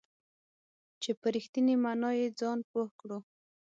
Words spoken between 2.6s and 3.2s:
پوه کړو.